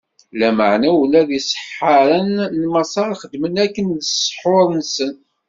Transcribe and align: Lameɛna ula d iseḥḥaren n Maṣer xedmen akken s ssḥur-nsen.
Lameɛna 0.39 0.89
ula 1.01 1.21
d 1.27 1.29
iseḥḥaren 1.37 2.31
n 2.59 2.61
Maṣer 2.73 3.09
xedmen 3.21 3.55
akken 3.65 3.87
s 4.01 4.09
ssḥur-nsen. 4.21 5.13